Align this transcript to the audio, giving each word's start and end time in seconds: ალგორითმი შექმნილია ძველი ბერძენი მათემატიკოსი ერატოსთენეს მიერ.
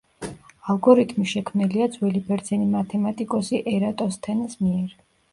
ალგორითმი 0.73 1.25
შექმნილია 1.31 1.87
ძველი 1.95 2.21
ბერძენი 2.29 2.69
მათემატიკოსი 2.71 3.59
ერატოსთენეს 3.73 4.57
მიერ. 4.63 4.97